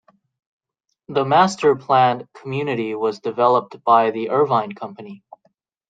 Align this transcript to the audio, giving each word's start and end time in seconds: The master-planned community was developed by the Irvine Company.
The 1.09 1.23
master-planned 1.23 2.27
community 2.33 2.95
was 2.95 3.19
developed 3.19 3.83
by 3.83 4.09
the 4.09 4.31
Irvine 4.31 4.71
Company. 4.71 5.23